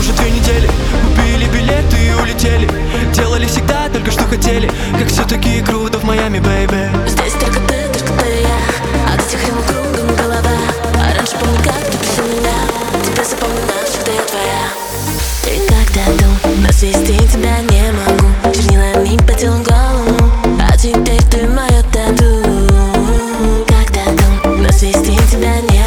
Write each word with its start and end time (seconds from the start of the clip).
уже 0.00 0.12
две 0.14 0.30
недели. 0.30 0.68
Купили 1.04 1.44
билеты 1.46 1.96
и 1.98 2.12
улетели. 2.14 2.68
Делали 3.12 3.46
всегда 3.46 3.88
только 3.92 4.10
что 4.10 4.24
хотели. 4.24 4.70
Как 4.98 5.08
все-таки 5.08 5.60
круто 5.60 5.98
в 5.98 6.04
Майами, 6.04 6.38
бэйби. 6.38 6.90
Здесь 7.06 7.34
только 7.34 7.60
ты, 7.68 7.76
только 7.92 8.12
ты 8.14 8.26
и 8.26 8.42
я. 8.42 9.14
От 9.14 9.20
этих 9.20 9.46
рим 9.46 9.56
кругом 9.68 10.16
голова. 10.16 10.56
А 10.94 11.14
раньше 11.14 11.36
помню, 11.38 11.58
как 11.62 11.84
ты 11.90 11.98
просил 11.98 12.24
меня. 12.24 12.56
Теперь 13.04 13.26
запомню 13.26 13.60
навсегда 13.68 14.12
я 14.12 14.22
твоя. 14.30 14.64
Ты 15.44 15.52
когда 15.68 16.04
дул, 16.18 16.34
но 16.64 16.72
свести 16.72 17.18
тебя 17.28 17.58
не 17.68 17.92
могу. 17.92 18.54
Чернилами 18.54 19.18
по 19.26 19.34
телу 19.34 19.58
голову. 19.62 20.32
А 20.66 20.76
теперь 20.78 21.22
ты 21.30 21.46
моя 21.46 21.82
тату. 21.92 22.42
Когда 23.68 24.04
дул, 24.16 24.56
но 24.56 24.72
свести 24.72 25.18
тебя 25.30 25.60
не 25.68 25.79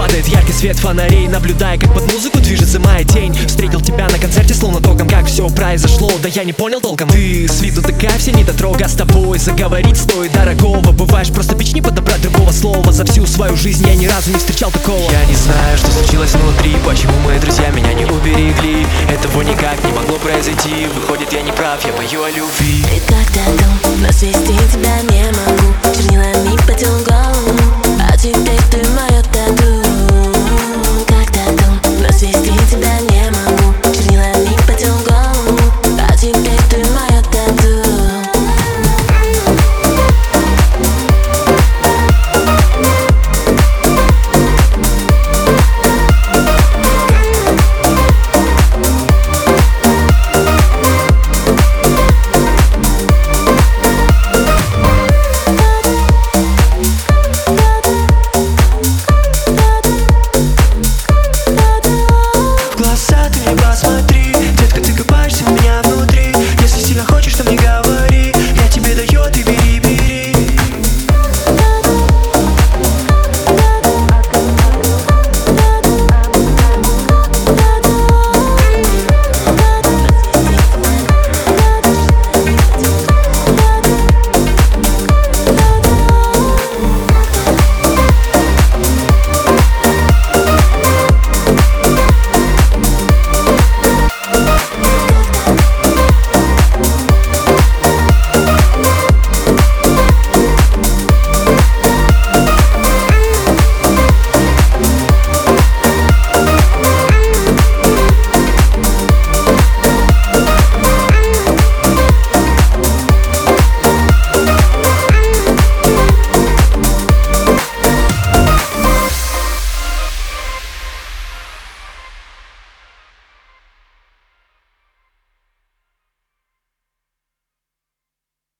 падает 0.00 0.26
яркий 0.28 0.52
свет 0.52 0.78
фонарей 0.78 1.28
Наблюдая, 1.28 1.78
как 1.78 1.92
под 1.92 2.10
музыку 2.10 2.38
движется 2.38 2.80
моя 2.80 3.04
тень. 3.04 3.34
Встретил 3.46 3.82
тебя 3.82 4.08
на 4.08 4.18
концерте, 4.18 4.54
словно 4.54 4.80
током 4.80 5.06
Как 5.06 5.26
все 5.26 5.46
произошло, 5.50 6.10
да 6.22 6.28
я 6.28 6.44
не 6.44 6.54
понял 6.54 6.80
толком. 6.80 7.08
Ты 7.10 7.46
с 7.46 7.60
виду 7.60 7.82
такая 7.82 8.18
вся 8.18 8.32
недотрога. 8.32 8.88
С 8.88 8.94
тобой 8.94 9.38
заговорить 9.38 9.98
стоит 9.98 10.32
дорогого. 10.32 10.92
Бываешь 10.92 11.28
просто 11.28 11.54
печь 11.54 11.74
не 11.74 11.82
подобрать 11.82 12.22
другого 12.22 12.50
слова. 12.50 12.92
За 12.92 13.04
всю 13.04 13.26
свою 13.26 13.56
жизнь 13.56 13.86
я 13.86 13.94
ни 13.94 14.06
разу 14.06 14.30
не 14.30 14.38
встречал 14.38 14.70
такого. 14.70 15.02
Я 15.12 15.24
не 15.26 15.34
знаю, 15.34 15.76
что 15.76 15.90
случилось 15.90 16.32
внутри 16.34 16.74
Почему 16.86 17.12
мои 17.26 17.38
друзья 17.38 17.68
меня 17.68 17.92
не 17.92 18.06
уберегли. 18.06 18.86
Этого 19.10 19.42
никак 19.42 19.84
не 19.84 19.92
могло 19.92 20.16
произойти. 20.16 20.86
Выходит, 20.94 21.30
я 21.32 21.42
не 21.42 21.52
прав, 21.52 21.84
я 21.84 21.92
пою 21.92 22.22
о 22.22 22.30
любви. 22.30 22.84
Ты 22.84 23.00
когда 23.06 23.59